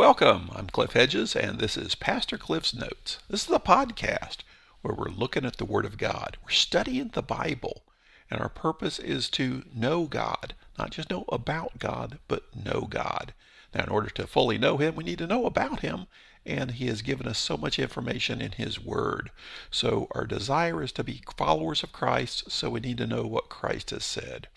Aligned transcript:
Welcome. 0.00 0.48
I'm 0.54 0.68
Cliff 0.68 0.94
Hedges, 0.94 1.36
and 1.36 1.58
this 1.58 1.76
is 1.76 1.94
Pastor 1.94 2.38
Cliff's 2.38 2.72
Notes. 2.72 3.18
This 3.28 3.42
is 3.42 3.48
the 3.48 3.60
podcast 3.60 4.38
where 4.80 4.94
we're 4.94 5.10
looking 5.10 5.44
at 5.44 5.58
the 5.58 5.66
Word 5.66 5.84
of 5.84 5.98
God. 5.98 6.38
We're 6.42 6.52
studying 6.52 7.08
the 7.08 7.20
Bible, 7.20 7.82
and 8.30 8.40
our 8.40 8.48
purpose 8.48 8.98
is 8.98 9.28
to 9.32 9.62
know 9.74 10.06
God, 10.06 10.54
not 10.78 10.92
just 10.92 11.10
know 11.10 11.26
about 11.28 11.78
God, 11.78 12.18
but 12.28 12.44
know 12.56 12.88
God. 12.88 13.34
Now, 13.74 13.84
in 13.84 13.90
order 13.90 14.08
to 14.08 14.26
fully 14.26 14.56
know 14.56 14.78
Him, 14.78 14.96
we 14.96 15.04
need 15.04 15.18
to 15.18 15.26
know 15.26 15.44
about 15.44 15.80
Him, 15.80 16.06
and 16.46 16.70
He 16.70 16.86
has 16.86 17.02
given 17.02 17.28
us 17.28 17.38
so 17.38 17.58
much 17.58 17.78
information 17.78 18.40
in 18.40 18.52
His 18.52 18.80
Word. 18.80 19.30
So, 19.70 20.08
our 20.12 20.24
desire 20.24 20.82
is 20.82 20.92
to 20.92 21.04
be 21.04 21.20
followers 21.36 21.82
of 21.82 21.92
Christ, 21.92 22.50
so 22.50 22.70
we 22.70 22.80
need 22.80 22.96
to 22.96 23.06
know 23.06 23.26
what 23.26 23.50
Christ 23.50 23.90
has 23.90 24.06
said. 24.06 24.48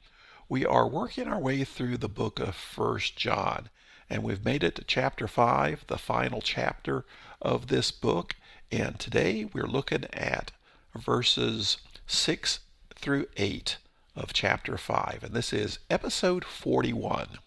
We 0.47 0.65
are 0.65 0.87
working 0.87 1.27
our 1.27 1.39
way 1.39 1.65
through 1.65 1.97
the 1.97 2.07
book 2.07 2.39
of 2.39 2.55
First 2.55 3.17
John 3.17 3.67
and 4.09 4.23
we've 4.23 4.45
made 4.45 4.63
it 4.63 4.75
to 4.75 4.83
chapter 4.83 5.27
5, 5.27 5.85
the 5.87 5.97
final 5.97 6.41
chapter 6.41 7.05
of 7.41 7.67
this 7.67 7.91
book. 7.91 8.35
And 8.71 8.99
today 8.99 9.45
we're 9.53 9.67
looking 9.67 10.05
at 10.13 10.51
verses 10.95 11.77
6 12.07 12.59
through 12.95 13.27
8 13.37 13.77
of 14.15 14.33
chapter 14.33 14.77
5. 14.77 15.23
And 15.23 15.33
this 15.33 15.53
is 15.53 15.79
episode 15.89 16.45
41. 16.45 17.39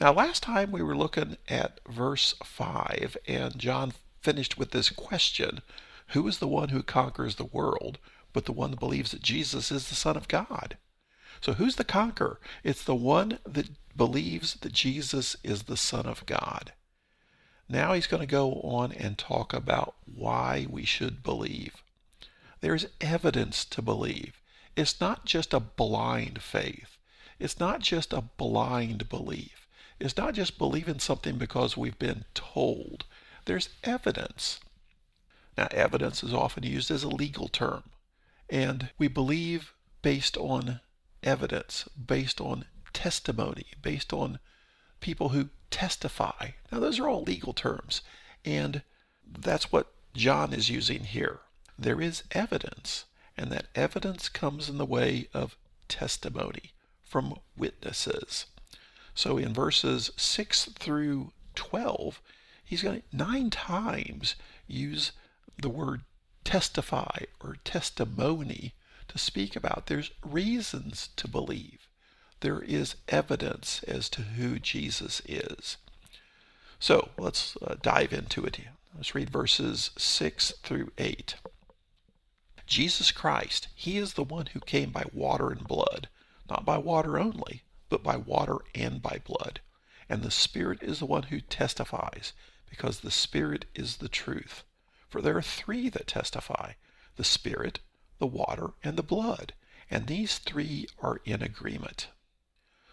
Now, 0.00 0.12
last 0.12 0.42
time 0.42 0.72
we 0.72 0.82
were 0.82 0.96
looking 0.96 1.36
at 1.48 1.80
verse 1.88 2.34
5, 2.42 3.16
and 3.28 3.58
John 3.58 3.92
finished 4.20 4.58
with 4.58 4.72
this 4.72 4.90
question 4.90 5.60
Who 6.08 6.26
is 6.26 6.38
the 6.38 6.48
one 6.48 6.70
who 6.70 6.82
conquers 6.82 7.36
the 7.36 7.44
world 7.44 7.98
but 8.32 8.46
the 8.46 8.52
one 8.52 8.72
that 8.72 8.80
believes 8.80 9.12
that 9.12 9.22
Jesus 9.22 9.70
is 9.70 9.88
the 9.88 9.94
Son 9.94 10.16
of 10.16 10.26
God? 10.26 10.76
So, 11.44 11.52
who's 11.52 11.76
the 11.76 11.84
conqueror? 11.84 12.40
It's 12.62 12.82
the 12.82 12.94
one 12.94 13.38
that 13.44 13.68
believes 13.94 14.54
that 14.54 14.72
Jesus 14.72 15.36
is 15.44 15.64
the 15.64 15.76
Son 15.76 16.06
of 16.06 16.24
God. 16.24 16.72
Now 17.68 17.92
he's 17.92 18.06
going 18.06 18.22
to 18.22 18.26
go 18.26 18.62
on 18.62 18.92
and 18.92 19.18
talk 19.18 19.52
about 19.52 19.94
why 20.06 20.66
we 20.70 20.86
should 20.86 21.22
believe. 21.22 21.82
There's 22.62 22.86
evidence 22.98 23.66
to 23.66 23.82
believe. 23.82 24.40
It's 24.74 25.02
not 25.02 25.26
just 25.26 25.52
a 25.52 25.60
blind 25.60 26.40
faith. 26.40 26.96
It's 27.38 27.60
not 27.60 27.80
just 27.80 28.14
a 28.14 28.22
blind 28.22 29.10
belief. 29.10 29.68
It's 30.00 30.16
not 30.16 30.32
just 30.32 30.56
believing 30.56 30.98
something 30.98 31.36
because 31.36 31.76
we've 31.76 31.98
been 31.98 32.24
told. 32.32 33.04
There's 33.44 33.68
evidence. 33.82 34.60
Now, 35.58 35.68
evidence 35.72 36.24
is 36.24 36.32
often 36.32 36.62
used 36.62 36.90
as 36.90 37.02
a 37.02 37.08
legal 37.10 37.48
term, 37.48 37.82
and 38.48 38.88
we 38.96 39.08
believe 39.08 39.74
based 40.00 40.38
on 40.38 40.80
evidence, 41.24 41.88
based 41.94 42.40
on 42.40 42.66
testimony, 42.92 43.66
based 43.82 44.12
on 44.12 44.38
people 45.00 45.30
who 45.30 45.48
testify. 45.70 46.50
Now, 46.70 46.78
those 46.78 46.98
are 47.00 47.08
all 47.08 47.22
legal 47.22 47.52
terms, 47.52 48.02
and 48.44 48.82
that's 49.26 49.72
what 49.72 49.92
John 50.14 50.52
is 50.52 50.70
using 50.70 51.04
here. 51.04 51.40
There 51.78 52.00
is 52.00 52.22
evidence, 52.30 53.04
and 53.36 53.50
that 53.50 53.66
evidence 53.74 54.28
comes 54.28 54.68
in 54.68 54.78
the 54.78 54.86
way 54.86 55.28
of 55.34 55.56
testimony 55.88 56.72
from 57.04 57.38
witnesses. 57.56 58.46
So 59.14 59.38
in 59.38 59.52
verses 59.52 60.10
6 60.16 60.66
through 60.78 61.32
12, 61.54 62.20
he's 62.64 62.82
going 62.82 63.02
to 63.02 63.16
nine 63.16 63.50
times 63.50 64.34
use 64.66 65.12
the 65.60 65.68
word 65.68 66.02
testify 66.44 67.24
or 67.40 67.56
testimony 67.64 68.74
to 69.08 69.18
speak 69.18 69.56
about. 69.56 69.86
There's 69.86 70.10
reasons 70.24 71.10
to 71.16 71.28
believe 71.28 71.88
there 72.40 72.60
is 72.60 72.96
evidence 73.08 73.82
as 73.84 74.08
to 74.10 74.22
who 74.22 74.58
Jesus 74.58 75.22
is. 75.26 75.76
So 76.78 77.08
let's 77.16 77.56
uh, 77.62 77.76
dive 77.80 78.12
into 78.12 78.44
it. 78.44 78.60
Let's 78.94 79.14
read 79.14 79.30
verses 79.30 79.90
6 79.96 80.52
through 80.62 80.92
8. 80.98 81.36
Jesus 82.66 83.12
Christ, 83.12 83.68
He 83.74 83.98
is 83.98 84.14
the 84.14 84.24
one 84.24 84.46
who 84.46 84.60
came 84.60 84.90
by 84.90 85.04
water 85.12 85.50
and 85.50 85.66
blood, 85.66 86.08
not 86.48 86.64
by 86.64 86.78
water 86.78 87.18
only, 87.18 87.62
but 87.88 88.02
by 88.02 88.16
water 88.16 88.58
and 88.74 89.00
by 89.00 89.20
blood. 89.24 89.60
And 90.08 90.22
the 90.22 90.30
Spirit 90.30 90.82
is 90.82 90.98
the 90.98 91.06
one 91.06 91.24
who 91.24 91.40
testifies, 91.40 92.32
because 92.68 93.00
the 93.00 93.10
Spirit 93.10 93.64
is 93.74 93.96
the 93.96 94.08
truth. 94.08 94.64
For 95.08 95.22
there 95.22 95.36
are 95.36 95.42
three 95.42 95.88
that 95.88 96.06
testify 96.06 96.72
the 97.16 97.24
Spirit, 97.24 97.80
the 98.18 98.26
water, 98.26 98.70
and 98.82 98.96
the 98.96 99.02
blood, 99.02 99.52
and 99.90 100.06
these 100.06 100.38
three 100.38 100.86
are 101.00 101.20
in 101.24 101.42
agreement. 101.42 102.08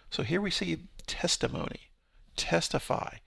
So 0.09 0.23
here 0.23 0.41
we 0.41 0.51
see 0.51 0.87
testimony, 1.07 1.89
testify, 2.35 3.17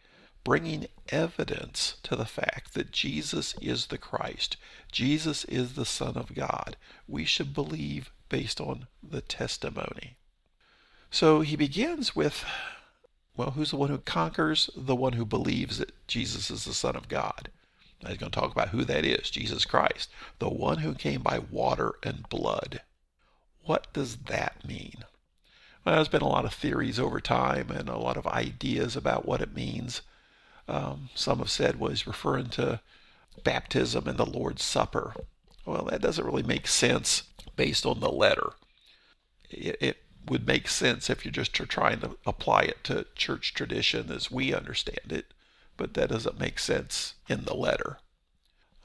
bringing 0.45 0.87
evidence 1.09 1.97
to 2.03 2.15
the 2.15 2.27
fact 2.27 2.75
that 2.75 2.93
Jesus 2.93 3.55
is 3.63 3.87
the 3.87 3.99
Christ, 3.99 4.57
Jesus 4.93 5.45
is 5.47 5.75
the 5.75 5.87
Son 5.87 6.17
of 6.17 6.35
God. 6.35 6.77
We 7.09 7.25
should 7.25 7.55
believe 7.55 8.11
based 8.29 8.61
on 8.61 8.87
the 9.03 9.21
testimony. 9.21 10.17
So 11.11 11.41
he 11.41 11.57
begins 11.57 12.15
with, 12.15 12.45
well, 13.37 13.53
who's 13.53 13.71
the 13.71 13.77
one 13.77 13.91
who 13.91 13.99
conquers? 13.99 14.69
The 14.77 14.97
one 14.97 15.15
who 15.15 15.25
believes 15.25 15.79
that 15.79 16.07
Jesus 16.07 16.51
is 16.51 16.65
the 16.65 16.75
Son 16.75 16.97
of 16.97 17.09
God. 17.09 17.51
Now 18.05 18.11
he's 18.11 18.19
going 18.19 18.31
to 18.31 18.39
talk 18.39 18.53
about 18.53 18.69
who 18.69 18.85
that 18.85 19.05
is 19.05 19.31
Jesus 19.31 19.65
Christ, 19.65 20.11
the 20.39 20.51
one 20.51 20.79
who 20.79 20.95
came 20.95 21.23
by 21.23 21.39
water 21.39 21.95
and 22.03 22.29
blood. 22.29 22.83
What 23.65 23.91
does 23.95 24.17
that 24.27 24.67
mean? 24.67 25.05
Well, 25.85 25.95
there's 25.95 26.09
been 26.09 26.23
a 26.23 26.29
lot 26.29 26.45
of 26.45 26.53
theories 26.53 27.01
over 27.01 27.19
time 27.19 27.71
and 27.71 27.89
a 27.89 27.97
lot 27.97 28.19
of 28.19 28.27
ideas 28.27 28.95
about 28.95 29.27
what 29.27 29.41
it 29.41 29.55
means. 29.55 30.03
Um, 30.69 31.09
some 31.15 31.39
have 31.39 31.51
said 31.51 31.81
was 31.81 32.07
referring 32.07 32.51
to 32.51 32.81
baptism 33.43 34.07
and 34.07 34.19
the 34.19 34.27
Lord's 34.27 34.63
Supper. 34.63 35.15
Well, 35.65 35.85
that 35.87 36.03
doesn't 36.03 36.25
really 36.25 36.43
make 36.43 36.67
sense 36.67 37.23
based 37.57 37.87
on 37.87 38.01
the 38.01 38.11
letter. 38.11 38.53
It, 39.51 39.77
it 39.81 39.97
would 40.27 40.47
make 40.47 40.69
sense 40.69 41.09
if 41.09 41.25
you're 41.25 41.33
just 41.33 41.55
trying 41.55 42.01
to 42.01 42.17
apply 42.27 42.63
it 42.63 42.85
to 42.85 43.07
church 43.15 43.55
tradition 43.55 44.11
as 44.11 44.31
we 44.31 44.55
understand 44.55 45.11
it, 45.11 45.27
but 45.77 45.95
that 45.95 46.11
doesn't 46.11 46.39
make 46.39 46.59
sense 46.59 47.15
in 47.29 47.45
the 47.45 47.55
letter. 47.55 47.99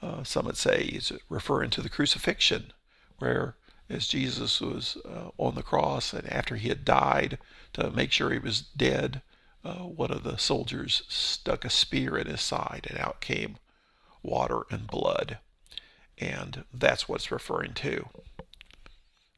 Uh, 0.02 0.24
some 0.24 0.46
would 0.46 0.58
say 0.58 0.84
he's 0.84 1.12
referring 1.28 1.70
to 1.72 1.82
the 1.82 1.90
crucifixion, 1.90 2.72
where 3.18 3.56
as 3.90 4.08
Jesus 4.08 4.62
was 4.62 4.98
uh, 5.06 5.30
on 5.38 5.56
the 5.56 5.64
cross 5.64 6.14
and 6.14 6.32
after 6.32 6.56
he 6.56 6.70
had 6.70 6.86
died 6.86 7.38
to 7.74 7.90
make 7.92 8.12
sure 8.12 8.32
he 8.32 8.40
was 8.40 8.62
dead, 8.62 9.22
uh, 9.64 9.80
one 9.80 10.12
of 10.12 10.24
the 10.24 10.38
soldiers 10.38 11.04
stuck 11.10 11.66
a 11.66 11.70
spear 11.70 12.18
in 12.18 12.28
his 12.28 12.42
side 12.42 12.88
and 12.90 12.98
out 13.00 13.20
came 13.20 13.58
water 14.22 14.62
and 14.70 14.88
blood. 14.88 15.40
And 16.18 16.66
that's 16.74 17.10
what 17.10 17.18
it's 17.18 17.32
referring 17.32 17.74
to. 17.76 18.08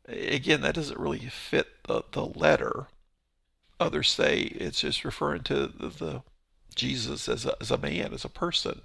Again, 0.07 0.61
that 0.61 0.75
doesn't 0.75 0.99
really 0.99 1.19
fit 1.29 1.67
the, 1.87 2.03
the 2.11 2.25
letter. 2.25 2.87
Others 3.79 4.11
say 4.11 4.39
it's 4.39 4.81
just 4.81 5.05
referring 5.05 5.43
to 5.43 5.67
the, 5.67 5.87
the 5.87 6.23
Jesus 6.75 7.27
as 7.27 7.45
a, 7.45 7.55
as 7.61 7.71
a 7.71 7.77
man, 7.77 8.13
as 8.13 8.25
a 8.25 8.29
person. 8.29 8.81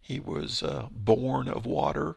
He 0.00 0.20
was 0.20 0.62
uh, 0.62 0.88
born 0.90 1.48
of 1.48 1.66
water 1.66 2.16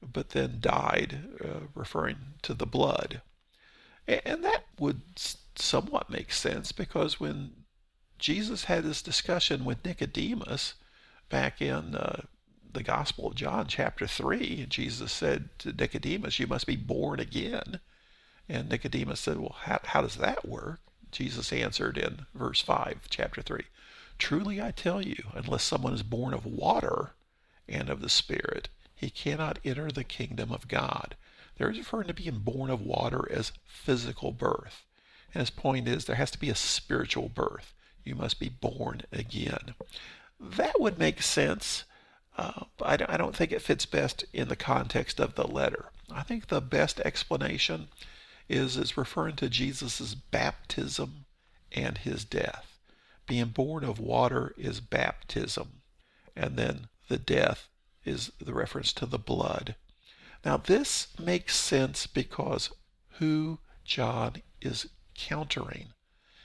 but 0.00 0.30
then 0.30 0.58
died, 0.60 1.28
uh, 1.44 1.66
referring 1.74 2.16
to 2.42 2.54
the 2.54 2.66
blood. 2.66 3.22
And 4.06 4.42
that 4.44 4.64
would 4.78 5.02
somewhat 5.56 6.08
make 6.08 6.32
sense 6.32 6.72
because 6.72 7.20
when 7.20 7.64
Jesus 8.18 8.64
had 8.64 8.84
this 8.84 9.02
discussion 9.02 9.64
with 9.64 9.84
Nicodemus 9.84 10.74
back 11.28 11.60
in 11.60 11.94
uh, 11.94 12.22
the 12.72 12.82
Gospel 12.82 13.28
of 13.28 13.34
John, 13.34 13.66
chapter 13.66 14.06
3, 14.06 14.66
Jesus 14.68 15.12
said 15.12 15.50
to 15.58 15.72
Nicodemus, 15.72 16.38
You 16.38 16.46
must 16.46 16.66
be 16.66 16.76
born 16.76 17.20
again. 17.20 17.80
And 18.48 18.68
Nicodemus 18.68 19.20
said, 19.20 19.38
Well, 19.38 19.56
how, 19.62 19.80
how 19.84 20.00
does 20.00 20.16
that 20.16 20.48
work? 20.48 20.80
Jesus 21.10 21.52
answered 21.52 21.98
in 21.98 22.26
verse 22.34 22.60
5, 22.60 23.08
chapter 23.10 23.42
3 23.42 23.62
Truly 24.18 24.60
I 24.60 24.72
tell 24.72 25.00
you, 25.00 25.30
unless 25.34 25.62
someone 25.62 25.94
is 25.94 26.02
born 26.02 26.34
of 26.34 26.44
water 26.44 27.12
and 27.68 27.88
of 27.88 28.00
the 28.00 28.08
Spirit, 28.08 28.68
he 28.94 29.10
cannot 29.10 29.58
enter 29.64 29.90
the 29.90 30.04
kingdom 30.04 30.50
of 30.52 30.68
God. 30.68 31.16
There 31.56 31.70
is 31.70 31.78
referring 31.78 32.08
to 32.08 32.14
being 32.14 32.40
born 32.40 32.70
of 32.70 32.80
water 32.80 33.30
as 33.30 33.52
physical 33.64 34.32
birth. 34.32 34.84
And 35.32 35.40
his 35.40 35.50
point 35.50 35.86
is 35.86 36.04
there 36.04 36.16
has 36.16 36.30
to 36.32 36.38
be 36.38 36.50
a 36.50 36.54
spiritual 36.54 37.28
birth. 37.28 37.74
You 38.04 38.14
must 38.14 38.40
be 38.40 38.48
born 38.48 39.02
again. 39.12 39.74
That 40.40 40.80
would 40.80 40.98
make 40.98 41.22
sense, 41.22 41.84
uh, 42.36 42.64
but 42.76 43.08
I 43.08 43.16
don't 43.16 43.36
think 43.36 43.52
it 43.52 43.62
fits 43.62 43.86
best 43.86 44.24
in 44.32 44.48
the 44.48 44.56
context 44.56 45.20
of 45.20 45.34
the 45.34 45.46
letter. 45.46 45.90
I 46.10 46.22
think 46.22 46.46
the 46.46 46.60
best 46.60 47.00
explanation 47.00 47.88
is, 48.48 48.76
is 48.76 48.96
referring 48.96 49.36
to 49.36 49.48
Jesus' 49.48 50.14
baptism 50.14 51.26
and 51.72 51.98
his 51.98 52.24
death. 52.24 52.77
Being 53.28 53.48
born 53.48 53.84
of 53.84 54.00
water 54.00 54.54
is 54.56 54.80
baptism, 54.80 55.82
and 56.34 56.56
then 56.56 56.88
the 57.08 57.18
death 57.18 57.68
is 58.04 58.32
the 58.40 58.54
reference 58.54 58.92
to 58.94 59.06
the 59.06 59.18
blood. 59.18 59.76
Now, 60.44 60.56
this 60.56 61.08
makes 61.18 61.54
sense 61.54 62.06
because 62.06 62.70
who 63.18 63.58
John 63.84 64.42
is 64.60 64.88
countering. 65.14 65.88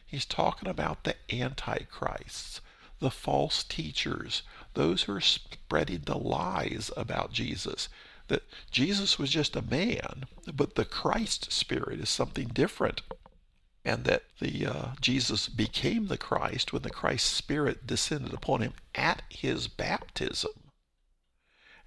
He's 0.05 0.25
talking 0.25 0.67
about 0.67 1.05
the 1.05 1.15
antichrists, 1.31 2.59
the 2.99 3.09
false 3.09 3.63
teachers, 3.63 4.43
those 4.73 5.03
who 5.03 5.13
are 5.13 5.21
spreading 5.21 6.01
the 6.05 6.17
lies 6.17 6.91
about 6.97 7.31
Jesus. 7.31 7.87
That 8.27 8.43
Jesus 8.71 9.17
was 9.17 9.29
just 9.29 9.55
a 9.55 9.61
man, 9.61 10.25
but 10.53 10.75
the 10.75 10.85
Christ 10.85 11.51
Spirit 11.51 11.99
is 11.99 12.09
something 12.09 12.47
different. 12.47 13.01
And 13.85 14.05
that 14.05 14.23
the 14.39 14.65
uh, 14.65 14.87
Jesus 15.01 15.49
became 15.49 16.07
the 16.07 16.17
Christ 16.17 16.71
when 16.71 16.83
the 16.83 16.89
Christ 16.89 17.33
Spirit 17.33 17.85
descended 17.85 18.33
upon 18.33 18.61
him 18.61 18.73
at 18.95 19.23
his 19.29 19.67
baptism. 19.67 20.51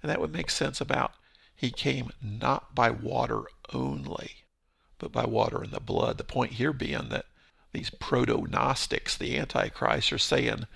And 0.01 0.11
that 0.11 0.21
would 0.21 0.33
make 0.33 0.51
sense 0.51 0.79
about 0.79 1.13
he 1.55 1.71
came 1.71 2.11
not 2.21 2.75
by 2.75 2.91
water 2.91 3.43
only, 3.73 4.43
but 4.99 5.11
by 5.11 5.25
water 5.25 5.63
and 5.63 5.71
the 5.71 5.79
blood. 5.79 6.19
The 6.19 6.23
point 6.23 6.53
here 6.53 6.71
being 6.71 7.09
that 7.09 7.25
these 7.71 7.89
proto 7.89 8.45
Gnostics, 8.47 9.17
the 9.17 9.37
Antichrist, 9.37 10.13
are 10.13 10.19
saying, 10.19 10.67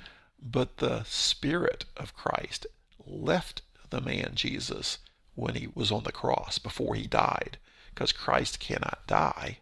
but 0.42 0.78
the 0.78 1.04
Spirit 1.04 1.86
of 1.96 2.16
Christ 2.16 2.66
left 3.06 3.62
the 3.92 4.02
man 4.02 4.32
Jesus 4.34 4.98
when 5.36 5.56
he 5.56 5.68
was 5.74 5.92
on 5.92 6.04
the 6.04 6.12
cross 6.12 6.58
before 6.58 6.96
he 6.96 7.06
died, 7.06 7.58
because 7.94 8.12
Christ 8.12 8.60
cannot 8.60 9.04
die. 9.06 9.60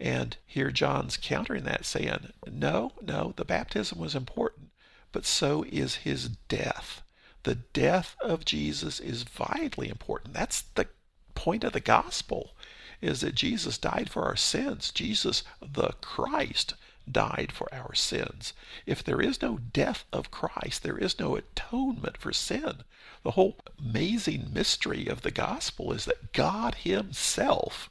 And 0.00 0.38
here 0.46 0.70
John's 0.70 1.18
countering 1.18 1.64
that, 1.64 1.84
saying, 1.84 2.32
no, 2.50 2.92
no, 3.02 3.34
the 3.36 3.44
baptism 3.44 3.98
was 3.98 4.14
important, 4.14 4.70
but 5.12 5.26
so 5.26 5.64
is 5.68 5.96
his 5.96 6.28
death. 6.48 7.02
The 7.42 7.56
death 7.56 8.16
of 8.20 8.46
Jesus 8.46 8.98
is 8.98 9.24
vitally 9.24 9.90
important. 9.90 10.32
That's 10.32 10.62
the 10.62 10.88
point 11.34 11.64
of 11.64 11.74
the 11.74 11.80
gospel 11.80 12.56
is 13.02 13.20
that 13.20 13.34
Jesus 13.34 13.76
died 13.76 14.10
for 14.10 14.24
our 14.24 14.36
sins. 14.36 14.90
Jesus 14.90 15.42
the 15.60 15.90
Christ 16.00 16.74
died 17.10 17.52
for 17.52 17.72
our 17.74 17.94
sins. 17.94 18.52
If 18.86 19.02
there 19.04 19.20
is 19.20 19.42
no 19.42 19.58
death 19.58 20.04
of 20.12 20.30
Christ, 20.30 20.82
there 20.82 20.98
is 20.98 21.18
no 21.18 21.36
atonement 21.36 22.16
for 22.16 22.32
sin. 22.32 22.84
The 23.22 23.32
whole 23.32 23.58
amazing 23.78 24.50
mystery 24.52 25.06
of 25.06 25.22
the 25.22 25.30
gospel 25.30 25.92
is 25.92 26.06
that 26.06 26.32
God 26.32 26.76
himself 26.76 27.90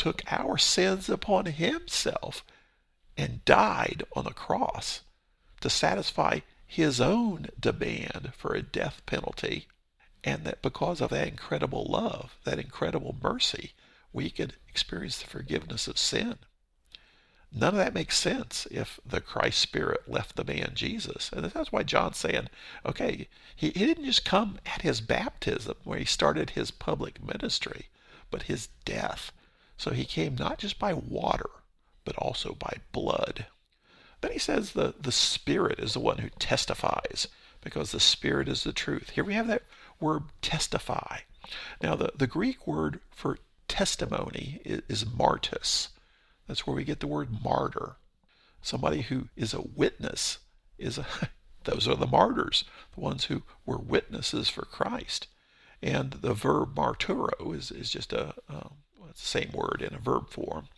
took 0.00 0.22
our 0.32 0.56
sins 0.56 1.10
upon 1.10 1.44
himself 1.44 2.42
and 3.18 3.44
died 3.44 4.02
on 4.16 4.24
the 4.24 4.32
cross 4.32 5.02
to 5.60 5.68
satisfy 5.68 6.40
his 6.66 7.02
own 7.02 7.48
demand 7.60 8.32
for 8.34 8.54
a 8.54 8.62
death 8.62 9.02
penalty, 9.04 9.68
and 10.24 10.44
that 10.44 10.62
because 10.62 11.02
of 11.02 11.10
that 11.10 11.28
incredible 11.28 11.84
love, 11.84 12.38
that 12.44 12.58
incredible 12.58 13.14
mercy, 13.22 13.72
we 14.10 14.30
could 14.30 14.54
experience 14.70 15.18
the 15.18 15.26
forgiveness 15.26 15.86
of 15.86 15.98
sin. 15.98 16.38
None 17.52 17.74
of 17.74 17.76
that 17.76 17.92
makes 17.92 18.18
sense 18.18 18.66
if 18.70 19.00
the 19.04 19.20
Christ 19.20 19.58
Spirit 19.58 20.08
left 20.08 20.36
the 20.36 20.44
man 20.44 20.72
Jesus. 20.74 21.28
And 21.30 21.44
that's 21.44 21.72
why 21.72 21.82
John's 21.82 22.16
saying, 22.16 22.48
okay, 22.86 23.28
he, 23.54 23.68
he 23.68 23.84
didn't 23.84 24.06
just 24.06 24.24
come 24.24 24.60
at 24.64 24.80
his 24.80 25.02
baptism 25.02 25.74
where 25.84 25.98
he 25.98 26.06
started 26.06 26.50
his 26.50 26.70
public 26.70 27.22
ministry, 27.22 27.88
but 28.30 28.44
his 28.44 28.68
death. 28.86 29.30
So 29.80 29.92
he 29.92 30.04
came 30.04 30.34
not 30.34 30.58
just 30.58 30.78
by 30.78 30.92
water, 30.92 31.48
but 32.04 32.14
also 32.18 32.52
by 32.52 32.80
blood. 32.92 33.46
Then 34.20 34.30
he 34.30 34.38
says 34.38 34.72
the, 34.72 34.94
the 35.00 35.10
Spirit 35.10 35.78
is 35.78 35.94
the 35.94 36.00
one 36.00 36.18
who 36.18 36.28
testifies 36.38 37.28
because 37.62 37.90
the 37.90 37.98
Spirit 37.98 38.46
is 38.46 38.62
the 38.62 38.74
truth. 38.74 39.08
Here 39.08 39.24
we 39.24 39.32
have 39.32 39.46
that 39.46 39.62
word 39.98 40.24
testify. 40.42 41.20
Now, 41.82 41.96
the, 41.96 42.12
the 42.14 42.26
Greek 42.26 42.66
word 42.66 43.00
for 43.10 43.38
testimony 43.68 44.60
is, 44.66 44.82
is 44.86 45.04
martus. 45.06 45.88
That's 46.46 46.66
where 46.66 46.76
we 46.76 46.84
get 46.84 47.00
the 47.00 47.06
word 47.06 47.42
martyr. 47.42 47.96
Somebody 48.60 49.00
who 49.00 49.28
is 49.34 49.54
a 49.54 49.62
witness 49.62 50.40
is 50.76 50.98
a, 50.98 51.06
those 51.64 51.88
are 51.88 51.96
the 51.96 52.06
martyrs, 52.06 52.64
the 52.94 53.00
ones 53.00 53.24
who 53.24 53.44
were 53.64 53.78
witnesses 53.78 54.50
for 54.50 54.66
Christ. 54.66 55.26
And 55.82 56.10
the 56.10 56.34
verb 56.34 56.76
marturo 56.76 57.52
is, 57.54 57.70
is 57.70 57.88
just 57.88 58.12
a, 58.12 58.34
um, 58.46 58.74
it's 59.10 59.20
the 59.20 59.40
same 59.40 59.52
word 59.52 59.82
in 59.86 59.94
a 59.94 59.98
verb 59.98 60.30
form. 60.30 60.68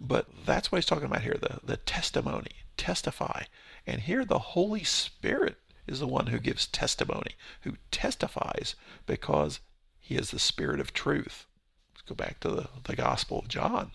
But 0.00 0.28
that's 0.44 0.70
what 0.70 0.78
he's 0.78 0.86
talking 0.86 1.06
about 1.06 1.22
here 1.22 1.38
the, 1.40 1.60
the 1.64 1.78
testimony, 1.78 2.52
testify. 2.76 3.44
And 3.86 4.02
here 4.02 4.24
the 4.24 4.38
Holy 4.38 4.84
Spirit 4.84 5.56
is 5.86 6.00
the 6.00 6.06
one 6.06 6.26
who 6.26 6.38
gives 6.38 6.66
testimony, 6.66 7.32
who 7.62 7.76
testifies 7.90 8.74
because 9.06 9.60
he 9.98 10.16
is 10.16 10.30
the 10.30 10.38
Spirit 10.38 10.80
of 10.80 10.92
truth. 10.92 11.46
Let's 11.94 12.02
go 12.02 12.14
back 12.14 12.40
to 12.40 12.50
the, 12.50 12.68
the 12.84 12.96
Gospel 12.96 13.38
of 13.38 13.48
John, 13.48 13.92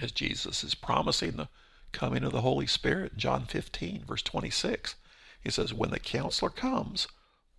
as 0.00 0.12
Jesus 0.12 0.62
is 0.62 0.74
promising 0.74 1.32
the 1.32 1.48
coming 1.92 2.24
of 2.24 2.32
the 2.32 2.42
Holy 2.42 2.66
Spirit. 2.66 3.16
John 3.16 3.46
15, 3.46 4.04
verse 4.04 4.22
26. 4.22 4.94
He 5.40 5.50
says, 5.50 5.74
When 5.74 5.90
the 5.90 5.98
counselor 5.98 6.50
comes, 6.50 7.08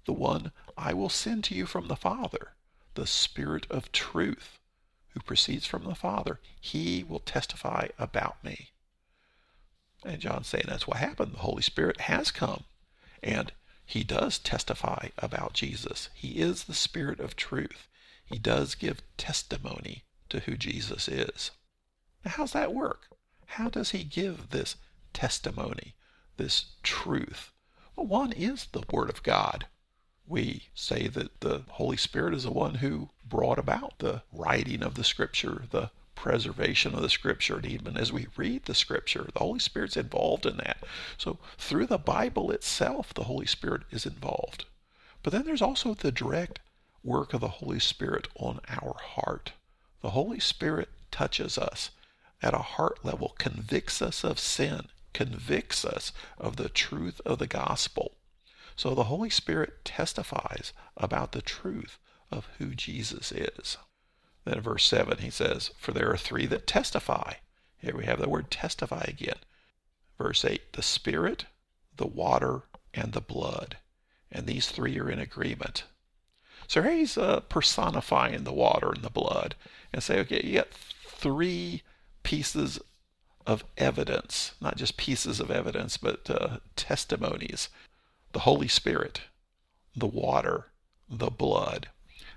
the 0.05 0.13
one 0.13 0.51
I 0.77 0.93
will 0.93 1.09
send 1.09 1.43
to 1.45 1.55
you 1.55 1.65
from 1.65 1.87
the 1.87 1.95
Father, 1.95 2.53
the 2.93 3.07
Spirit 3.07 3.65
of 3.69 3.91
truth, 3.91 4.59
who 5.15 5.21
proceeds 5.21 5.65
from 5.65 5.85
the 5.85 5.95
Father, 5.95 6.39
he 6.61 7.03
will 7.03 7.21
testify 7.21 7.87
about 7.97 8.43
me. 8.43 8.69
And 10.03 10.19
John's 10.19 10.47
saying 10.47 10.65
that's 10.67 10.87
what 10.87 10.97
happened. 10.97 11.33
The 11.33 11.39
Holy 11.39 11.63
Spirit 11.63 12.01
has 12.01 12.29
come, 12.29 12.65
and 13.23 13.51
he 13.85 14.03
does 14.03 14.37
testify 14.37 15.09
about 15.17 15.53
Jesus. 15.53 16.09
He 16.13 16.39
is 16.39 16.65
the 16.65 16.75
Spirit 16.75 17.19
of 17.19 17.35
truth. 17.35 17.87
He 18.25 18.37
does 18.37 18.75
give 18.75 19.01
testimony 19.17 20.03
to 20.29 20.41
who 20.41 20.57
Jesus 20.57 21.07
is. 21.07 21.51
Now, 22.23 22.31
how's 22.31 22.51
that 22.51 22.73
work? 22.73 23.07
How 23.45 23.69
does 23.69 23.91
he 23.91 24.03
give 24.03 24.49
this 24.49 24.75
testimony, 25.13 25.95
this 26.37 26.65
truth? 26.83 27.51
Well, 27.95 28.05
one 28.05 28.33
is 28.33 28.67
the 28.71 28.83
Word 28.91 29.09
of 29.09 29.23
God 29.23 29.65
we 30.27 30.69
say 30.73 31.07
that 31.07 31.41
the 31.41 31.63
Holy 31.69 31.97
Spirit 31.97 32.33
is 32.33 32.43
the 32.43 32.51
one 32.51 32.75
who 32.75 33.09
brought 33.27 33.59
about 33.59 33.99
the 33.99 34.21
writing 34.31 34.83
of 34.83 34.95
the 34.95 35.03
Scripture, 35.03 35.63
the 35.71 35.89
preservation 36.15 36.95
of 36.95 37.01
the 37.01 37.09
Scripture. 37.09 37.57
And 37.57 37.65
even 37.65 37.97
as 37.97 38.11
we 38.13 38.27
read 38.37 38.65
the 38.65 38.75
Scripture, 38.75 39.27
the 39.33 39.39
Holy 39.39 39.59
Spirit's 39.59 39.97
involved 39.97 40.45
in 40.45 40.57
that. 40.57 40.83
So 41.17 41.39
through 41.57 41.87
the 41.87 41.97
Bible 41.97 42.51
itself, 42.51 43.13
the 43.13 43.25
Holy 43.25 43.45
Spirit 43.45 43.83
is 43.91 44.05
involved. 44.05 44.65
But 45.23 45.33
then 45.33 45.43
there's 45.45 45.61
also 45.61 45.93
the 45.93 46.11
direct 46.11 46.59
work 47.03 47.33
of 47.33 47.41
the 47.41 47.47
Holy 47.47 47.79
Spirit 47.79 48.27
on 48.35 48.59
our 48.69 48.95
heart. 48.99 49.53
The 50.01 50.11
Holy 50.11 50.39
Spirit 50.39 50.89
touches 51.11 51.57
us 51.57 51.91
at 52.41 52.53
a 52.53 52.59
heart 52.59 53.03
level, 53.03 53.35
convicts 53.37 54.01
us 54.01 54.23
of 54.23 54.39
sin, 54.39 54.87
convicts 55.13 55.85
us 55.85 56.11
of 56.37 56.57
the 56.57 56.69
truth 56.69 57.21
of 57.25 57.39
the 57.39 57.47
gospel. 57.47 58.13
So 58.75 58.93
the 58.93 59.05
Holy 59.05 59.29
Spirit 59.29 59.85
testifies 59.85 60.73
about 60.97 61.31
the 61.31 61.41
truth 61.41 61.97
of 62.31 62.47
who 62.57 62.75
Jesus 62.75 63.31
is. 63.31 63.77
Then 64.43 64.55
in 64.55 64.61
verse 64.61 64.85
7 64.85 65.19
he 65.19 65.29
says, 65.29 65.71
For 65.77 65.91
there 65.91 66.11
are 66.11 66.17
three 66.17 66.45
that 66.47 66.67
testify. 66.67 67.33
Here 67.77 67.95
we 67.95 68.05
have 68.05 68.19
the 68.19 68.29
word 68.29 68.51
testify 68.51 69.03
again. 69.07 69.37
Verse 70.17 70.45
8, 70.45 70.73
the 70.73 70.81
Spirit, 70.81 71.45
the 71.95 72.07
water, 72.07 72.63
and 72.93 73.13
the 73.13 73.21
blood. 73.21 73.77
And 74.31 74.47
these 74.47 74.67
three 74.67 74.99
are 74.99 75.09
in 75.09 75.19
agreement. 75.19 75.83
So 76.67 76.81
here 76.81 76.93
he's 76.93 77.17
uh, 77.17 77.41
personifying 77.41 78.43
the 78.43 78.53
water 78.53 78.91
and 78.91 79.03
the 79.03 79.09
blood 79.09 79.55
and 79.93 80.01
say, 80.01 80.19
okay, 80.19 80.41
you 80.43 80.55
got 80.55 80.71
three 80.71 81.83
pieces 82.23 82.79
of 83.45 83.63
evidence, 83.77 84.53
not 84.59 84.75
just 84.77 84.97
pieces 84.97 85.39
of 85.39 85.51
evidence, 85.51 85.97
but 85.97 86.29
uh, 86.29 86.57
testimonies 86.75 87.69
the 88.33 88.39
Holy 88.39 88.67
Spirit, 88.67 89.21
the 89.95 90.05
water, 90.05 90.65
the 91.07 91.29
blood. 91.29 91.87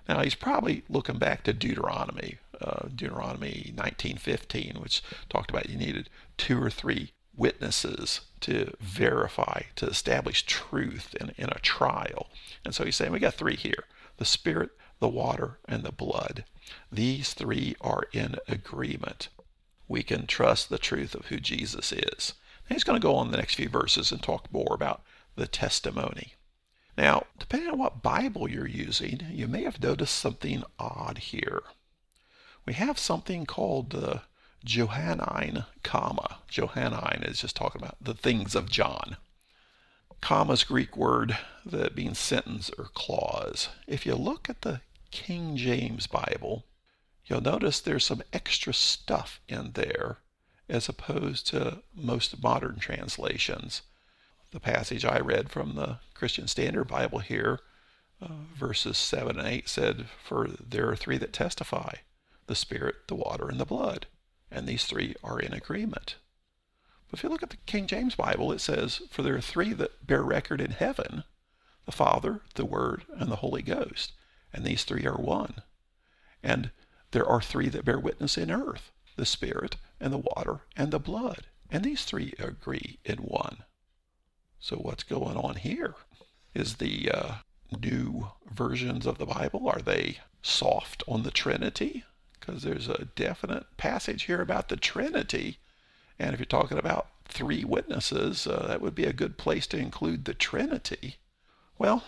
Now 0.08 0.22
he's 0.22 0.34
probably 0.34 0.84
looking 0.88 1.18
back 1.18 1.44
to 1.44 1.52
Deuteronomy, 1.52 2.38
uh, 2.60 2.88
Deuteronomy 2.88 3.72
19:15, 3.76 4.80
which 4.80 5.02
talked 5.28 5.50
about 5.50 5.68
you 5.68 5.76
needed 5.76 6.08
two 6.38 6.62
or 6.62 6.70
three 6.70 7.12
witnesses 7.36 8.22
to 8.40 8.74
verify, 8.80 9.62
to 9.76 9.86
establish 9.86 10.44
truth 10.44 11.14
in, 11.20 11.34
in 11.36 11.50
a 11.50 11.60
trial. 11.60 12.30
And 12.64 12.74
so 12.74 12.84
he's 12.84 12.96
saying 12.96 13.12
we 13.12 13.18
got 13.18 13.34
three 13.34 13.56
here: 13.56 13.84
the 14.16 14.24
Spirit, 14.24 14.70
the 14.98 15.08
water, 15.08 15.58
and 15.66 15.82
the 15.82 15.92
blood. 15.92 16.44
These 16.90 17.34
three 17.34 17.76
are 17.80 18.04
in 18.12 18.36
agreement. 18.48 19.28
We 19.86 20.02
can 20.02 20.26
trust 20.26 20.68
the 20.68 20.78
truth 20.78 21.14
of 21.14 21.26
who 21.26 21.38
Jesus 21.38 21.92
is. 21.92 22.34
And 22.68 22.76
he's 22.76 22.84
going 22.84 23.00
to 23.00 23.06
go 23.06 23.14
on 23.14 23.30
the 23.30 23.36
next 23.36 23.54
few 23.54 23.68
verses 23.68 24.10
and 24.10 24.22
talk 24.22 24.52
more 24.52 24.74
about 24.74 25.02
the 25.36 25.46
testimony. 25.46 26.34
Now, 26.98 27.26
depending 27.38 27.70
on 27.70 27.78
what 27.78 28.02
Bible 28.02 28.50
you're 28.50 28.66
using, 28.66 29.20
you 29.30 29.46
may 29.46 29.62
have 29.62 29.80
noticed 29.80 30.16
something 30.16 30.64
odd 30.80 31.18
here. 31.18 31.62
We 32.66 32.72
have 32.72 32.98
something 32.98 33.46
called 33.46 33.90
the 33.90 34.22
Johannine 34.64 35.64
comma. 35.84 36.40
Johannine 36.48 37.22
is 37.22 37.40
just 37.40 37.54
talking 37.54 37.80
about 37.80 37.98
the 38.00 38.14
things 38.14 38.56
of 38.56 38.68
John. 38.68 39.16
Comma's 40.20 40.64
Greek 40.64 40.96
word 40.96 41.38
that 41.64 41.94
means 41.94 42.18
sentence 42.18 42.68
or 42.76 42.86
clause. 42.94 43.68
If 43.86 44.04
you 44.04 44.16
look 44.16 44.50
at 44.50 44.62
the 44.62 44.80
King 45.12 45.56
James 45.56 46.08
Bible, 46.08 46.64
you'll 47.26 47.40
notice 47.40 47.78
there's 47.78 48.06
some 48.06 48.24
extra 48.32 48.74
stuff 48.74 49.40
in 49.46 49.70
there 49.74 50.18
as 50.68 50.88
opposed 50.88 51.46
to 51.46 51.84
most 51.94 52.42
modern 52.42 52.80
translations 52.80 53.82
the 54.50 54.60
passage 54.60 55.04
I 55.04 55.18
read 55.18 55.50
from 55.50 55.74
the 55.74 55.98
Christian 56.14 56.48
Standard 56.48 56.88
Bible 56.88 57.20
here, 57.20 57.60
uh, 58.20 58.28
verses 58.54 58.96
7 58.96 59.38
and 59.38 59.46
8 59.46 59.68
said, 59.68 60.06
For 60.22 60.48
there 60.48 60.88
are 60.88 60.96
three 60.96 61.18
that 61.18 61.32
testify 61.32 61.96
the 62.46 62.54
Spirit, 62.54 63.08
the 63.08 63.14
water, 63.14 63.48
and 63.48 63.60
the 63.60 63.64
blood. 63.64 64.06
And 64.50 64.66
these 64.66 64.84
three 64.84 65.14
are 65.22 65.38
in 65.38 65.52
agreement. 65.52 66.16
But 67.10 67.18
if 67.18 67.22
you 67.22 67.28
look 67.28 67.42
at 67.42 67.50
the 67.50 67.58
King 67.66 67.86
James 67.86 68.14
Bible, 68.14 68.50
it 68.52 68.60
says, 68.60 69.02
For 69.10 69.22
there 69.22 69.36
are 69.36 69.40
three 69.40 69.72
that 69.74 70.06
bear 70.06 70.22
record 70.22 70.60
in 70.60 70.72
heaven 70.72 71.24
the 71.84 71.92
Father, 71.92 72.42
the 72.54 72.66
Word, 72.66 73.04
and 73.16 73.30
the 73.30 73.36
Holy 73.36 73.62
Ghost. 73.62 74.12
And 74.52 74.64
these 74.64 74.84
three 74.84 75.06
are 75.06 75.16
one. 75.16 75.62
And 76.42 76.70
there 77.12 77.26
are 77.26 77.40
three 77.40 77.68
that 77.70 77.84
bear 77.84 77.98
witness 77.98 78.36
in 78.36 78.50
earth 78.50 78.90
the 79.18 79.26
Spirit, 79.26 79.76
and 80.00 80.12
the 80.12 80.18
water, 80.18 80.60
and 80.76 80.90
the 80.90 81.00
blood. 81.00 81.48
And 81.70 81.84
these 81.84 82.04
three 82.04 82.32
agree 82.38 82.98
in 83.04 83.18
one. 83.18 83.64
So 84.60 84.76
what's 84.76 85.04
going 85.04 85.36
on 85.36 85.56
here? 85.56 85.94
Is 86.54 86.74
the 86.76 87.10
uh, 87.10 87.34
new 87.80 88.28
versions 88.52 89.06
of 89.06 89.18
the 89.18 89.26
Bible, 89.26 89.68
are 89.68 89.80
they 89.80 90.18
soft 90.42 91.02
on 91.06 91.22
the 91.22 91.30
Trinity? 91.30 92.04
Because 92.38 92.62
there's 92.62 92.88
a 92.88 93.08
definite 93.14 93.66
passage 93.76 94.24
here 94.24 94.40
about 94.40 94.68
the 94.68 94.76
Trinity. 94.76 95.58
And 96.18 96.32
if 96.32 96.40
you're 96.40 96.46
talking 96.46 96.78
about 96.78 97.08
three 97.26 97.64
witnesses, 97.64 98.46
uh, 98.46 98.66
that 98.66 98.80
would 98.80 98.94
be 98.94 99.04
a 99.04 99.12
good 99.12 99.38
place 99.38 99.66
to 99.68 99.78
include 99.78 100.24
the 100.24 100.34
Trinity. 100.34 101.16
Well, 101.78 102.04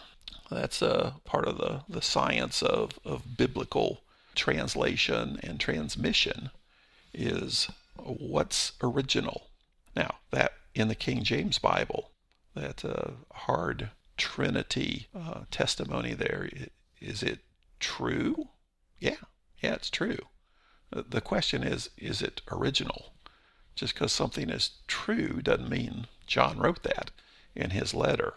that's 0.50 0.82
a 0.82 1.06
uh, 1.06 1.12
part 1.24 1.46
of 1.46 1.58
the, 1.58 1.82
the 1.88 2.02
science 2.02 2.62
of, 2.62 2.98
of 3.04 3.36
biblical 3.36 4.00
translation 4.34 5.38
and 5.42 5.60
transmission 5.60 6.50
is 7.12 7.68
what's 7.96 8.72
original. 8.82 9.48
Now, 9.94 10.16
that 10.30 10.52
in 10.74 10.88
the 10.88 10.94
King 10.94 11.22
James 11.22 11.58
Bible, 11.58 12.10
that 12.54 12.84
uh, 12.84 13.12
hard 13.32 13.90
Trinity 14.16 15.08
uh, 15.14 15.42
testimony 15.50 16.14
there, 16.14 16.48
is 17.00 17.22
it 17.22 17.40
true? 17.78 18.48
Yeah, 18.98 19.16
yeah, 19.60 19.74
it's 19.74 19.90
true. 19.90 20.18
The 20.90 21.20
question 21.20 21.62
is, 21.62 21.90
is 21.96 22.20
it 22.20 22.42
original? 22.50 23.12
Just 23.76 23.94
because 23.94 24.12
something 24.12 24.50
is 24.50 24.70
true 24.88 25.40
doesn't 25.40 25.70
mean 25.70 26.06
John 26.26 26.58
wrote 26.58 26.82
that 26.82 27.10
in 27.54 27.70
his 27.70 27.94
letter. 27.94 28.34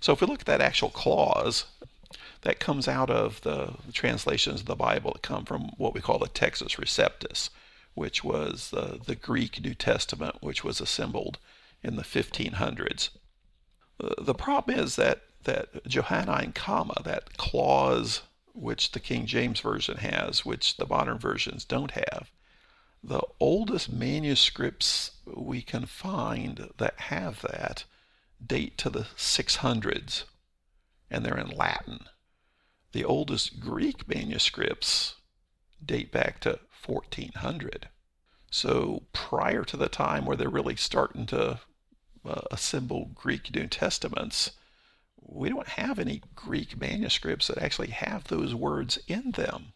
So 0.00 0.12
if 0.12 0.20
we 0.20 0.26
look 0.26 0.40
at 0.40 0.46
that 0.46 0.60
actual 0.60 0.90
clause, 0.90 1.64
that 2.42 2.60
comes 2.60 2.86
out 2.86 3.10
of 3.10 3.40
the, 3.40 3.74
translations 3.92 4.60
of 4.60 4.66
the 4.66 4.76
Bible 4.76 5.12
that 5.12 5.22
come 5.22 5.44
from 5.44 5.72
what 5.76 5.94
we 5.94 6.00
call 6.00 6.18
the 6.18 6.26
Textus 6.26 6.76
Receptus, 6.76 7.50
which 7.94 8.22
was 8.22 8.70
the 8.70 9.16
Greek 9.16 9.60
New 9.60 9.74
Testament, 9.74 10.36
which 10.40 10.62
was 10.62 10.80
assembled 10.80 11.38
in 11.82 11.96
the 11.96 12.02
1500s. 12.02 13.10
The 13.98 14.34
problem 14.34 14.78
is 14.78 14.96
that, 14.96 15.22
that 15.44 15.84
Johannine 15.86 16.52
comma, 16.52 16.94
that 17.04 17.36
clause 17.36 18.22
which 18.52 18.92
the 18.92 19.00
King 19.00 19.26
James 19.26 19.60
Version 19.60 19.98
has, 19.98 20.44
which 20.44 20.76
the 20.76 20.86
modern 20.86 21.18
versions 21.18 21.64
don't 21.64 21.92
have, 21.92 22.30
the 23.02 23.22
oldest 23.38 23.92
manuscripts 23.92 25.12
we 25.26 25.62
can 25.62 25.86
find 25.86 26.70
that 26.78 26.98
have 27.00 27.42
that 27.42 27.84
date 28.44 28.76
to 28.78 28.90
the 28.90 29.06
600s, 29.16 30.24
and 31.10 31.24
they're 31.24 31.38
in 31.38 31.50
Latin. 31.50 32.00
The 32.92 33.04
oldest 33.04 33.60
Greek 33.60 34.08
manuscripts 34.08 35.16
date 35.84 36.10
back 36.10 36.40
to 36.40 36.58
1400. 36.84 37.88
So 38.50 39.04
prior 39.12 39.62
to 39.64 39.76
the 39.76 39.88
time 39.88 40.24
where 40.24 40.36
they're 40.36 40.48
really 40.48 40.76
starting 40.76 41.26
to 41.26 41.60
uh, 42.24 42.42
assemble 42.50 43.10
Greek 43.14 43.54
New 43.54 43.66
Testaments, 43.66 44.52
we 45.20 45.48
don't 45.48 45.68
have 45.68 45.98
any 45.98 46.22
Greek 46.34 46.80
manuscripts 46.80 47.48
that 47.48 47.58
actually 47.58 47.90
have 47.90 48.24
those 48.24 48.54
words 48.54 48.98
in 49.06 49.32
them. 49.32 49.72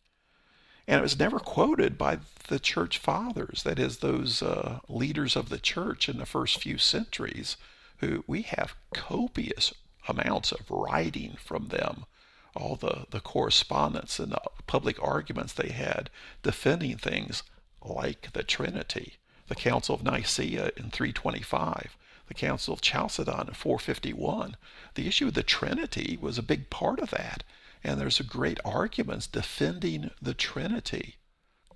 And 0.88 0.98
it 0.98 1.02
was 1.02 1.18
never 1.18 1.38
quoted 1.38 1.96
by 1.96 2.18
the 2.48 2.58
church 2.58 2.98
fathers, 2.98 3.62
that 3.62 3.78
is, 3.78 3.98
those 3.98 4.42
uh, 4.42 4.80
leaders 4.88 5.36
of 5.36 5.48
the 5.48 5.58
church 5.58 6.08
in 6.08 6.18
the 6.18 6.26
first 6.26 6.60
few 6.60 6.78
centuries, 6.78 7.56
who 7.98 8.24
we 8.26 8.42
have 8.42 8.74
copious 8.92 9.72
amounts 10.08 10.50
of 10.50 10.70
writing 10.70 11.36
from 11.38 11.68
them 11.68 12.06
all 12.54 12.76
the, 12.76 13.06
the 13.10 13.20
correspondence 13.20 14.18
and 14.18 14.32
the 14.32 14.40
public 14.66 15.02
arguments 15.02 15.52
they 15.52 15.70
had 15.70 16.10
defending 16.42 16.96
things 16.96 17.42
like 17.84 18.32
the 18.32 18.42
Trinity, 18.42 19.14
the 19.48 19.54
Council 19.54 19.94
of 19.94 20.02
Nicaea 20.02 20.70
in 20.76 20.90
325, 20.90 21.96
the 22.32 22.46
Council 22.46 22.72
of 22.72 22.80
Chalcedon 22.80 23.48
in 23.48 23.54
451. 23.54 24.56
The 24.94 25.06
issue 25.06 25.28
of 25.28 25.34
the 25.34 25.42
Trinity 25.42 26.18
was 26.18 26.38
a 26.38 26.42
big 26.42 26.70
part 26.70 26.98
of 26.98 27.10
that, 27.10 27.44
and 27.84 28.00
there's 28.00 28.20
a 28.20 28.24
great 28.24 28.58
arguments 28.64 29.26
defending 29.26 30.10
the 30.20 30.32
Trinity. 30.32 31.16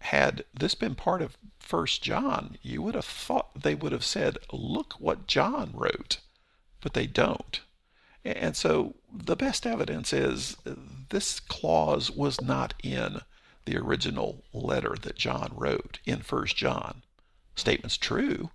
Had 0.01 0.45
this 0.55 0.75
been 0.75 0.95
part 0.95 1.21
of 1.21 1.37
First 1.59 2.03
John, 2.03 2.57
you 2.63 2.81
would 2.81 2.95
have 2.95 3.05
thought 3.05 3.63
they 3.63 3.75
would 3.75 3.93
have 3.93 4.05
said, 4.05 4.39
"Look 4.51 4.95
what 4.95 5.27
John 5.27 5.73
wrote," 5.75 6.21
but 6.81 6.95
they 6.95 7.07
don't. 7.07 7.61
And 8.25 8.57
so 8.57 8.95
the 9.13 9.37
best 9.37 9.67
evidence 9.67 10.13
is 10.13 10.57
this 11.11 11.39
clause 11.39 12.11
was 12.11 12.41
not 12.41 12.73
in 12.83 13.21
the 13.67 13.77
original 13.77 14.43
letter 14.55 14.97
that 15.03 15.17
John 15.17 15.53
wrote 15.55 15.99
in 16.07 16.23
First 16.23 16.57
John. 16.57 17.03
Statement's 17.57 17.99
true, 17.99 18.51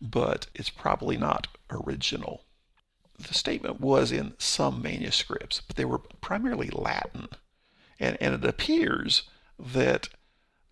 but 0.00 0.46
it's 0.54 0.70
probably 0.70 1.16
not 1.16 1.48
original. 1.70 2.44
The 3.18 3.34
statement 3.34 3.80
was 3.80 4.12
in 4.12 4.34
some 4.38 4.82
manuscripts, 4.82 5.62
but 5.66 5.76
they 5.76 5.84
were 5.84 5.98
primarily 5.98 6.68
Latin. 6.70 7.28
And, 7.98 8.18
and 8.20 8.34
it 8.34 8.44
appears 8.44 9.22
that 9.58 10.08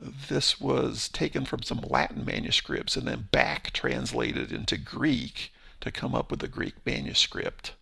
this 0.01 0.61
was 0.61 1.09
taken 1.09 1.45
from 1.45 1.63
some 1.63 1.81
Latin 1.81 2.25
manuscripts 2.25 2.97
and 2.97 3.09
then 3.09 3.29
back 3.33 3.73
translated 3.73 4.53
into 4.53 4.77
Greek 4.77 5.53
to 5.81 5.91
come 5.91 6.15
up 6.15 6.31
with 6.31 6.43
a 6.43 6.49
Greek 6.49 6.75
manuscript. 6.85 7.73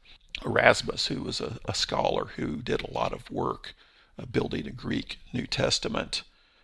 Erasmus, 0.44 1.06
who 1.06 1.22
was 1.22 1.40
a, 1.40 1.58
a 1.64 1.74
scholar 1.74 2.26
who 2.36 2.56
did 2.56 2.82
a 2.82 2.92
lot 2.92 3.12
of 3.12 3.30
work 3.30 3.74
uh, 4.18 4.26
building 4.26 4.66
a 4.66 4.72
Greek 4.72 5.18
New 5.32 5.46
Testament, 5.46 6.22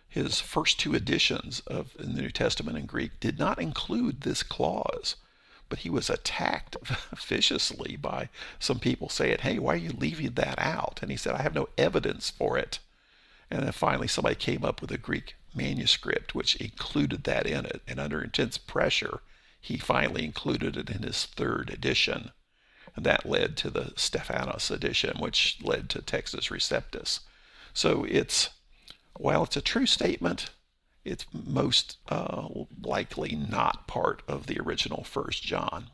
his 0.09 0.41
first 0.41 0.79
two 0.79 0.95
editions 0.95 1.61
of 1.67 1.93
the 1.97 2.07
New 2.07 2.31
Testament 2.31 2.77
in 2.77 2.85
Greek 2.85 3.19
did 3.19 3.37
not 3.37 3.61
include 3.61 4.21
this 4.21 4.43
clause. 4.43 5.15
But 5.69 5.79
he 5.79 5.89
was 5.89 6.09
attacked 6.09 6.77
viciously 7.17 7.95
by 7.95 8.29
some 8.57 8.79
people 8.79 9.09
saying, 9.09 9.39
Hey, 9.41 9.59
why 9.59 9.73
are 9.73 9.77
you 9.77 9.91
leaving 9.91 10.31
that 10.31 10.57
out? 10.57 10.99
And 11.03 11.11
he 11.11 11.17
said, 11.17 11.35
I 11.35 11.43
have 11.43 11.53
no 11.53 11.69
evidence 11.77 12.31
for 12.31 12.57
it. 12.57 12.79
And 13.51 13.63
then 13.63 13.71
finally, 13.71 14.07
somebody 14.07 14.35
came 14.35 14.65
up 14.65 14.81
with 14.81 14.91
a 14.91 14.97
Greek 14.97 15.35
manuscript 15.53 16.35
which 16.35 16.55
included 16.55 17.23
that 17.25 17.45
in 17.45 17.65
it. 17.65 17.81
And 17.87 17.99
under 17.99 18.21
intense 18.21 18.57
pressure, 18.57 19.21
he 19.61 19.77
finally 19.77 20.25
included 20.25 20.75
it 20.75 20.89
in 20.89 21.03
his 21.03 21.25
third 21.25 21.69
edition. 21.69 22.31
And 22.95 23.05
that 23.05 23.25
led 23.25 23.57
to 23.57 23.69
the 23.69 23.93
Stephanus 23.95 24.71
edition, 24.71 25.19
which 25.19 25.57
led 25.61 25.89
to 25.91 26.01
Textus 26.01 26.49
Receptus. 26.49 27.19
So 27.73 28.05
it's, 28.05 28.49
while 29.17 29.43
it's 29.43 29.57
a 29.57 29.61
true 29.61 29.85
statement, 29.85 30.49
it's 31.03 31.25
most 31.33 31.97
uh, 32.09 32.47
likely 32.81 33.35
not 33.35 33.87
part 33.87 34.21
of 34.27 34.47
the 34.47 34.59
original 34.59 35.03
First 35.03 35.43
John. 35.43 35.89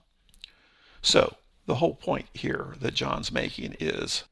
So 1.01 1.37
the 1.65 1.75
whole 1.75 1.95
point 1.95 2.27
here 2.33 2.75
that 2.79 2.93
John's 2.93 3.31
making 3.31 3.75
is 3.79 4.23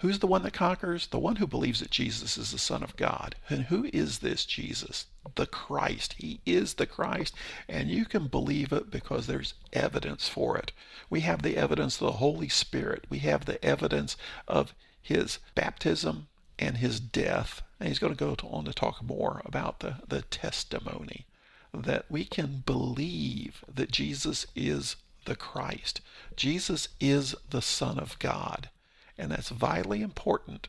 Who's 0.00 0.18
the 0.18 0.26
one 0.26 0.42
that 0.42 0.52
conquers? 0.52 1.06
The 1.06 1.20
one 1.20 1.36
who 1.36 1.46
believes 1.46 1.78
that 1.78 1.90
Jesus 1.90 2.36
is 2.36 2.50
the 2.50 2.58
Son 2.58 2.82
of 2.82 2.96
God. 2.96 3.36
And 3.48 3.66
who 3.66 3.88
is 3.92 4.18
this 4.18 4.44
Jesus? 4.44 5.06
The 5.36 5.46
Christ. 5.46 6.14
He 6.18 6.40
is 6.44 6.74
the 6.74 6.86
Christ, 6.86 7.34
and 7.68 7.88
you 7.88 8.04
can 8.04 8.26
believe 8.26 8.72
it 8.72 8.90
because 8.90 9.26
there's 9.26 9.54
evidence 9.72 10.28
for 10.28 10.58
it. 10.58 10.72
We 11.08 11.20
have 11.20 11.42
the 11.42 11.56
evidence 11.56 12.00
of 12.00 12.06
the 12.06 12.18
Holy 12.18 12.48
Spirit. 12.48 13.04
We 13.08 13.20
have 13.20 13.44
the 13.44 13.64
evidence 13.64 14.16
of 14.48 14.74
his 15.00 15.38
baptism 15.54 16.26
and 16.58 16.78
his 16.78 17.00
death. 17.00 17.62
And 17.78 17.88
he's 17.88 17.98
going 17.98 18.14
to 18.14 18.36
go 18.36 18.36
on 18.48 18.64
to 18.64 18.72
talk 18.72 19.02
more 19.02 19.42
about 19.44 19.80
the, 19.80 19.96
the 20.06 20.22
testimony 20.22 21.26
that 21.72 22.06
we 22.08 22.24
can 22.24 22.62
believe 22.64 23.64
that 23.72 23.90
Jesus 23.90 24.46
is 24.54 24.96
the 25.24 25.36
Christ. 25.36 26.00
Jesus 26.36 26.88
is 27.00 27.34
the 27.50 27.62
Son 27.62 27.98
of 27.98 28.18
God. 28.18 28.70
And 29.18 29.30
that's 29.30 29.48
vitally 29.48 30.02
important 30.02 30.68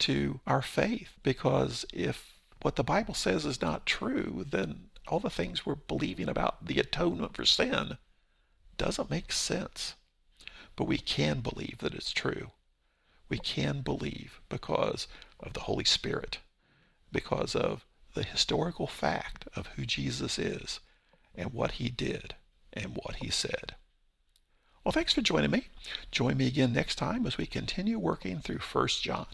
to 0.00 0.40
our 0.46 0.62
faith 0.62 1.10
because 1.22 1.84
if 1.92 2.34
what 2.62 2.76
the 2.76 2.84
Bible 2.84 3.14
says 3.14 3.44
is 3.44 3.60
not 3.60 3.86
true, 3.86 4.44
then 4.48 4.90
all 5.06 5.20
the 5.20 5.30
things 5.30 5.64
we're 5.64 5.74
believing 5.74 6.28
about 6.28 6.66
the 6.66 6.78
atonement 6.78 7.36
for 7.36 7.44
sin 7.44 7.98
doesn't 8.76 9.10
make 9.10 9.32
sense. 9.32 9.94
But 10.76 10.88
we 10.88 10.98
can 10.98 11.40
believe 11.40 11.78
that 11.78 11.94
it's 11.94 12.12
true. 12.12 12.50
We 13.28 13.38
can 13.38 13.80
believe 13.80 14.40
because 14.48 15.08
of 15.40 15.52
the 15.52 15.60
Holy 15.60 15.84
Spirit, 15.84 16.38
because 17.10 17.54
of 17.54 17.84
the 18.14 18.22
historical 18.22 18.86
fact 18.86 19.48
of 19.56 19.68
who 19.68 19.84
Jesus 19.84 20.38
is 20.38 20.80
and 21.34 21.52
what 21.52 21.72
he 21.72 21.88
did 21.88 22.34
and 22.72 22.96
what 22.96 23.16
he 23.16 23.30
said. 23.30 23.74
Well, 24.84 24.92
thanks 24.92 25.12
for 25.14 25.22
joining 25.22 25.50
me. 25.50 25.68
Join 26.10 26.36
me 26.36 26.46
again 26.46 26.72
next 26.72 26.96
time 26.96 27.26
as 27.26 27.38
we 27.38 27.46
continue 27.46 27.98
working 27.98 28.40
through 28.40 28.58
1 28.58 28.88
John. 29.00 29.26